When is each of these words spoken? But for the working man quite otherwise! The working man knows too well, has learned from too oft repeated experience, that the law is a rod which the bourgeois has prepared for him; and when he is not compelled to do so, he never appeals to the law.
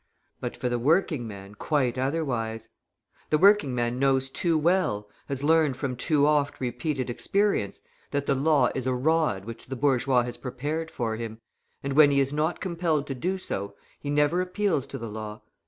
But 0.39 0.57
for 0.57 0.67
the 0.67 0.79
working 0.79 1.27
man 1.27 1.53
quite 1.53 1.95
otherwise! 1.95 2.69
The 3.29 3.37
working 3.37 3.75
man 3.75 3.99
knows 3.99 4.31
too 4.31 4.57
well, 4.57 5.07
has 5.29 5.43
learned 5.43 5.77
from 5.77 5.95
too 5.95 6.25
oft 6.25 6.59
repeated 6.59 7.07
experience, 7.07 7.79
that 8.09 8.25
the 8.25 8.33
law 8.33 8.69
is 8.73 8.87
a 8.87 8.95
rod 8.95 9.45
which 9.45 9.67
the 9.67 9.75
bourgeois 9.75 10.23
has 10.23 10.37
prepared 10.37 10.89
for 10.89 11.17
him; 11.17 11.39
and 11.83 11.93
when 11.93 12.09
he 12.09 12.19
is 12.19 12.33
not 12.33 12.59
compelled 12.59 13.05
to 13.05 13.13
do 13.13 13.37
so, 13.37 13.75
he 13.99 14.09
never 14.09 14.41
appeals 14.41 14.87
to 14.87 14.97
the 14.97 15.05
law. 15.07 15.43